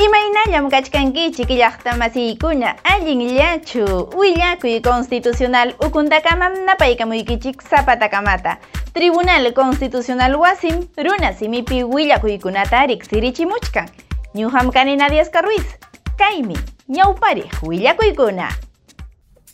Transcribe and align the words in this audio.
Imaynallam 0.00 0.70
kachkanki 0.72 1.24
chiqillaqta 1.36 1.92
masiykuna 2.00 2.68
allinllachu 2.92 3.84
willakuy 4.20 4.80
constitucional 4.80 5.72
ukuntakamam 5.86 6.54
napaykamuykichik 6.68 7.60
zapatakamata 7.70 8.56
Tribunal 8.94 9.52
Constitucional 9.52 10.36
Wasim 10.40 10.86
runa 10.96 11.32
simipi 11.32 11.84
willakuykunata 11.84 12.86
riqsirichimuchkan 12.86 13.88
ñuham 14.34 14.72
kani 14.72 14.96
Nadiasca 14.96 15.42
Ruiz 15.42 15.68
kaymi 16.16 16.56
ñawpariq 16.88 17.62
willakuykuna 17.68 18.48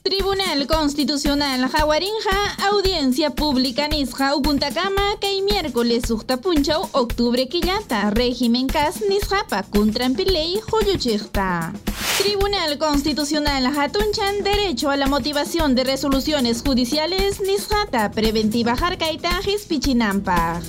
Tribunal 0.07 0.69
Constitucional 0.69 1.69
Jawarinja, 1.69 2.55
audiencia 2.71 3.31
pública 3.31 3.89
nisja 3.89 4.37
Ukuntakama, 4.37 5.19
kay 5.21 5.43
miércoles 5.43 6.05
punchau 6.41 6.89
octubre 6.93 7.49
quillata, 7.49 8.11
régimen 8.11 8.69
cas 8.69 9.03
nisjapa 9.03 9.65
contrampilei 9.65 10.61
Julio 10.63 10.95
Tribunal 12.19 12.79
Constitucional 12.79 13.67
Hatunchan, 13.67 14.43
derecho 14.43 14.91
a 14.91 14.97
la 14.97 15.07
motivación 15.07 15.75
de 15.75 15.85
resoluciones 15.85 16.63
judiciales 16.63 17.41
nisjata, 17.41 18.11
preventiva 18.11 18.75
jarkaita 18.75 19.41
Pichinampa. 19.69 20.61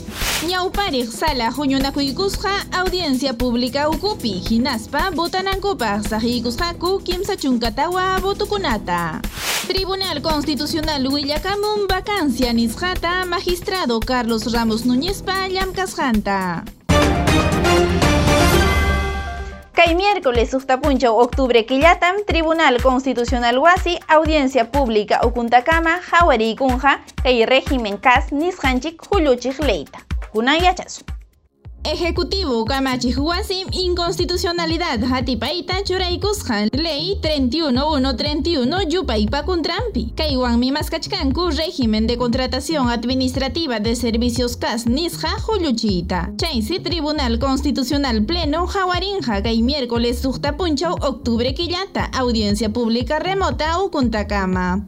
Ñawpariq 0.47 1.09
sala 1.09 1.51
huñunakuykusqa 1.51 2.67
audiencia 2.71 3.33
pública 3.33 3.89
ukupi 3.89 4.43
hinaspa 4.49 5.09
botanankupaq 5.15 6.07
saqikusqaku 6.09 6.99
kimsa 7.03 7.37
chunkatawa 7.37 8.19
botukunata. 8.19 9.21
Tribunal 9.67 10.21
Constitucional 10.21 11.07
Willakamun 11.07 11.87
vacancia 11.87 12.53
nisqata 12.53 13.25
magistrado 13.25 13.99
Carlos 13.99 14.51
Ramos 14.51 14.85
Núñezpa 14.85 15.47
llamkasqanta. 15.47 16.65
Kay 19.77 19.93
miércoles 19.93 20.49
sustapuncho 20.49 21.15
octubre 21.15 21.63
quillatam 21.67 22.15
Tribunal 22.25 22.81
Constitucional 22.81 23.59
Wasi 23.59 23.99
Audiencia 24.07 24.71
Pública 24.71 25.21
Ukuntakama 25.23 26.01
Hawari 26.01 26.55
Kunja 26.55 27.05
kay 27.21 27.45
régimen 27.45 27.99
CAS 27.99 28.31
nisqanchik 28.31 28.97
Juluchik 29.05 29.59
Leita. 29.59 29.99
yachasu. 30.33 31.16
Ejecutivo 31.87 32.65
Kamachi 32.65 33.13
Huasim 33.13 33.67
inconstitucionalidad 33.71 34.99
Hatipaita 35.05 35.83
Churaikushan 35.85 36.67
Ley 36.73 37.15
31131 37.21 38.89
Yupaipa 38.89 39.43
Kuntrampi 39.43 40.11
Kaiwan 40.13 40.59
Mimaskachkanku 40.59 41.49
régimen 41.51 42.05
de 42.05 42.17
contratación 42.17 42.89
administrativa 42.89 43.79
de 43.79 43.95
servicios 43.95 44.57
CAS 44.57 44.85
Nisha 44.85 45.29
Juluchita 45.39 46.33
Chaisi 46.35 46.79
Tribunal 46.79 47.39
Constitucional 47.39 48.25
Pleno 48.25 48.67
Jawarinja 48.67 49.41
Kay 49.41 49.61
miércoles 49.61 50.27
Punchau 50.57 50.93
octubre 51.01 51.53
Quillata. 51.53 52.09
Audiencia 52.13 52.69
Pública 52.69 53.19
Remota 53.19 53.81
Ukuntakama 53.81 54.85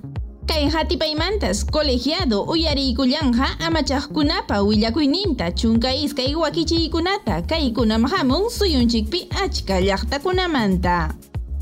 Kay 0.50 0.66
hatipaymantas 0.70 1.66
colegiado 1.66 2.42
uyariykullanja 2.44 3.48
amachaqkunapa 3.60 4.62
willakuyninta 4.62 5.52
chunka 5.52 5.94
iskay 5.94 6.36
wakichiykunata 6.36 7.42
kaykunam 7.42 8.04
hamun 8.06 8.50
suyunchikpi 8.50 9.30
achka 9.44 9.80
llaqtakunamanta. 9.82 11.14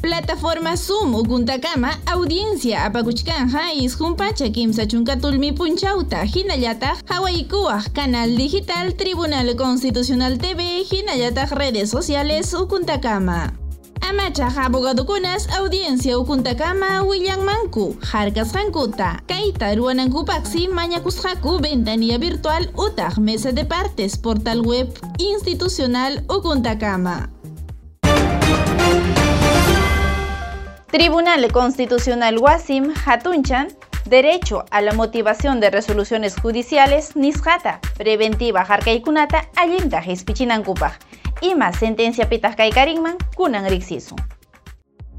Plataforma 0.01 0.75
Zoom 0.75 1.15
ukuntakama 1.15 1.97
audiencia 2.05 2.83
apakuchkanja 2.83 3.73
isqunpacha 3.73 4.49
kimsa 4.49 4.85
chunka 4.85 5.15
tulmi 5.15 5.51
punchawta 5.51 6.23
hinallataq 6.23 6.97
hawaykuwaq 7.09 7.93
canal 7.93 8.37
digital 8.37 8.93
Tribunal 8.93 9.55
Constitucional 9.55 10.37
TV 10.37 10.83
hinallataq 10.83 11.51
redes 11.51 11.91
sociales 11.91 12.53
ukuntakama. 12.53 13.66
Amacha 14.01 14.49
kunas 15.05 15.47
audiencia 15.49 16.17
ukuntakama 16.19 17.03
manku 17.45 17.95
harkas 18.11 18.53
hankuta 18.53 19.21
kaita 19.27 19.75
ruanankupaksi 19.75 20.67
mañakusqaku 20.67 21.61
ventanilla 21.61 22.17
virtual 22.17 22.67
utaq 22.75 23.17
mesa 23.17 23.51
de 23.51 23.65
partes 23.65 24.17
portal 24.17 24.61
web 24.61 24.87
institucional 25.17 26.21
ukuntakama 26.29 27.29
Tribunal 30.91 31.51
Constitucional 31.51 32.37
Wasim 32.37 32.93
Hatunchan 33.05 33.67
Derecho 34.05 34.63
a 34.71 34.81
la 34.81 34.93
motivación 34.93 35.59
de 35.59 35.69
resoluciones 35.69 36.35
judiciales 36.39 37.15
Nisjata 37.15 37.81
Preventiva 37.97 38.61
Harkaikunata 38.61 39.49
Allinta 39.55 40.01
Hispichinankupa 40.01 40.97
ima 41.41 41.71
sentencia 41.73 42.29
pitas 42.29 42.55
karinman 42.55 43.17
kunan 43.35 43.69
rixisu. 43.69 44.15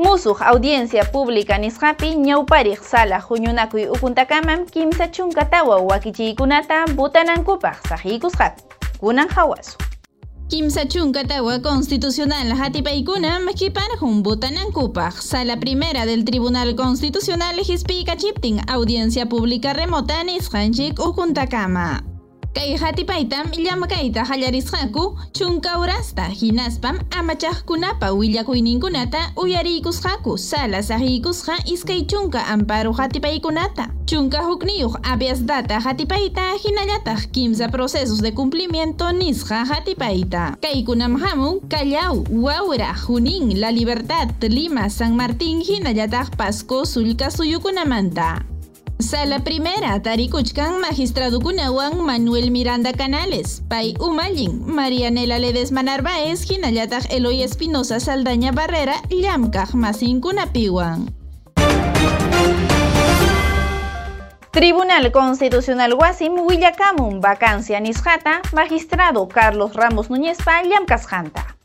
Musuq 0.00 0.40
audiencia 0.40 1.04
pública 1.04 1.58
nisqapi 1.58 2.16
ñawpariq 2.16 2.80
sala 2.82 3.20
huñunakuy 3.20 3.84
ukuntakamam 3.94 4.64
kimsa 4.64 5.08
chunkatawa 5.08 5.76
wakichiykunata 5.76 6.86
butanankupaq 6.96 7.76
saqikusqaku 7.88 8.60
kunan 9.00 9.28
hawasu. 9.28 9.76
Kimsa 10.48 10.86
chunkatawa 10.86 11.58
constitucional 11.58 12.48
hatipaykunam 12.56 13.44
kiparjun 13.54 14.22
butanankupaq 14.22 15.20
sala 15.20 15.56
primera 15.56 16.06
del 16.06 16.24
Tribunal 16.24 16.74
Constitucional 16.74 17.56
hisp'ikachiptin 17.60 18.64
audiencia 18.72 19.26
pública 19.26 19.72
remota 19.74 20.24
nisqanchik 20.24 20.98
ukuntakama. 20.98 22.09
Kay 22.54 22.76
hatipaytam 22.76 23.46
llamakayta 23.54 24.24
hallarisqaku 24.24 25.18
chunkaurasta 25.32 26.24
hinaspam 26.40 26.98
amachaqkunapa 27.18 28.10
willakuyninkunata 28.12 29.18
uyariykusqaku 29.36 30.38
sala 30.38 30.82
saqikusqa 30.82 31.54
iskay 31.72 32.02
chunka 32.10 32.42
amparo 32.46 32.92
hatipaykunata. 32.92 33.86
Chunka 34.06 34.42
hukniyuq 34.42 34.98
habeas 35.06 35.46
data 35.46 35.80
hatipayta 35.80 36.58
hinallataq 36.64 37.30
kimsa 37.32 37.68
procesos 37.68 38.20
de 38.20 38.32
cumplimiento 38.32 39.12
nisqa 39.12 39.64
hatipayta. 39.64 40.58
Kaykunam 40.60 41.14
hamun 41.22 41.60
Callao, 41.70 42.24
Wawra, 42.30 42.94
Junín, 43.06 43.60
La 43.60 43.70
Libertad, 43.70 44.42
Lima, 44.42 44.90
San 44.90 45.14
Martín 45.14 45.62
hinallataq 45.62 46.36
Pasco 46.36 46.84
sulka 46.84 47.30
suyukunamanta 47.30 48.44
Sala 49.02 49.40
primera, 49.40 50.02
Tarikuchkan, 50.02 50.80
magistrado 50.80 51.40
Kunawan, 51.40 52.04
Manuel 52.04 52.50
Miranda 52.50 52.92
Canales, 52.92 53.62
Pai 53.66 53.94
Umalin, 53.98 54.66
Marianela 54.66 55.38
Ledesma 55.38 55.82
Narváez, 55.82 56.44
Hinayatag 56.50 57.10
Eloy 57.10 57.42
Espinosa 57.42 57.98
Saldaña 57.98 58.52
Barrera, 58.52 59.00
Llamkaj 59.08 59.74
Masin 59.74 60.20
Kunapiwan. 60.20 61.14
Tribunal 64.50 65.12
Constitucional 65.12 65.94
Wasim 65.94 66.34
Willakamun, 66.46 67.20
vacancia 67.20 67.80
Nisjata, 67.80 68.42
magistrado 68.52 69.28
Carlos 69.28 69.72
Ramos 69.74 70.10
Núñez 70.10 70.38
Pa, 70.44 70.60
Janta. 70.62 71.59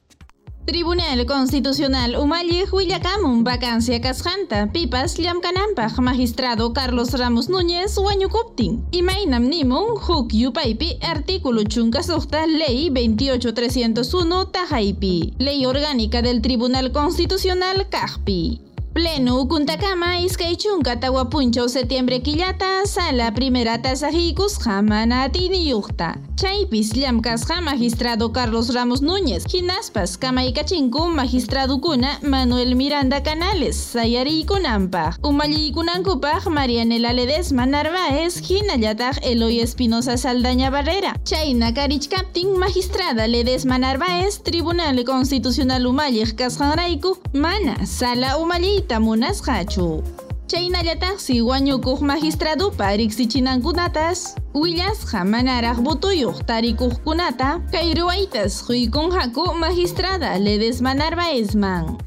Tribunal 0.66 1.28
Constitucional 1.28 2.16
Umalli 2.16 2.64
Huillakamun 2.72 3.44
vacancia 3.44 4.02
casjanta 4.02 4.72
pipas 4.72 5.16
llamkanampaj 5.20 6.00
magistrado 6.00 6.74
Carlos 6.74 7.12
Ramos 7.14 7.50
Núñez 7.50 7.96
wañukuptin. 8.00 8.84
Imainam 8.92 9.48
nimun 9.48 9.96
huk 9.96 10.34
yupaipi 10.34 10.98
artículo 11.04 11.64
chunkasukta 11.66 12.48
ley 12.48 12.90
28301 12.90 14.46
tajaipi. 14.52 15.34
Ley 15.38 15.68
orgánica 15.68 16.24
del 16.24 16.42
Tribunal 16.42 16.92
Constitucional 16.92 17.88
Kajpi. 17.88 18.65
Pleno 18.96 19.42
Ukuntacama 19.42 20.20
Iskaichunka 20.22 20.96
Tawapuncho 21.02 21.68
septiembre 21.68 22.22
quillata 22.22 22.86
sala 22.86 23.34
primera 23.34 23.82
tasajikus 23.82 24.58
jamana 24.58 25.30
yuhta. 25.52 26.16
Chaypis 26.38 26.94
llamkasqa 26.94 27.60
magistrado 27.62 28.32
Carlos 28.32 28.74
Ramos 28.74 29.02
Núñez, 29.02 29.44
hinaspas 29.54 30.18
kamaykachinku 30.18 31.08
magistrado 31.08 31.82
kuna 31.82 32.20
Manuel 32.22 32.76
Miranda 32.76 33.22
Canales, 33.22 33.76
sayariykunampaq. 33.76 35.20
Umalliykuna 35.24 36.02
Marianela 36.50 37.12
Ledesma 37.12 37.66
Narváez, 37.66 38.42
hinallataq 38.50 39.18
Eloy 39.24 39.60
Espinosa 39.60 40.18
Saldaña 40.18 40.70
Barrera. 40.70 41.16
Chayna 41.24 41.74
Capting 41.74 42.58
magistrada 42.58 43.28
Ledesma 43.28 43.78
Narváez, 43.78 44.42
Tribunal 44.44 45.04
Constitucional 45.04 45.86
Umalliq 45.86 46.36
kasqanrayku, 46.36 47.18
mana 47.34 47.86
sala 47.86 48.38
umalli 48.38 48.85
llaqtayta 48.86 49.00
munasqachu. 49.00 50.04
Chaynallataqsi 50.48 51.42
wañukuq 51.42 52.02
magistradupa 52.02 52.98
riqsichinankunatas 52.98 54.36
willasqa 54.54 55.26
manaraq 55.26 55.82
butuyuq 55.82 56.46
tarikuqkunata 56.46 57.62
kay 57.72 57.94
ruwaytas 57.98 58.62
quykunqaku 58.62 59.58
magistrada 59.58 60.38
Ledesma 60.38 60.94
Narváezman. 60.94 61.98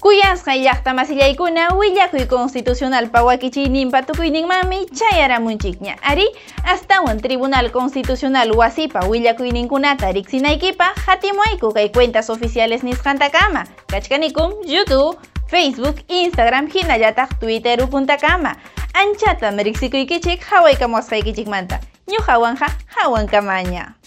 Kuyasqa 0.00 0.56
llaqta 0.56 0.94
masillaykuna 0.94 1.76
willakuy 1.76 2.24
constitucional 2.24 3.10
pawakichiyninpa 3.12 4.02
tukuyninmanmi 4.02 4.88
chayaramunchikña. 4.96 6.00
Ari, 6.02 6.24
astawan 6.64 7.20
Tribunal 7.20 7.70
Constitucional 7.70 8.48
wasipa 8.56 9.04
willakuyninkunata 9.04 10.12
riqsinaykipaq 10.12 10.96
hatimuayku 11.06 11.72
kay 11.76 11.92
cuentas 11.92 12.30
oficiales 12.30 12.82
nisqantakama. 12.82 13.68
Kachkanikum 13.92 14.64
YouTube, 14.64 15.20
Facebook, 15.52 16.00
Instagram 16.08 16.72
hinallataq 16.72 17.36
Twitter 17.38 17.84
ukuntakama. 17.84 18.56
Anchata 18.96 19.52
riqsikuykichik 19.52 20.40
hawaykamusqaykichikmanta. 20.40 21.76
Ñuqawanqa 22.08 22.72
hawankamaña. 22.96 23.99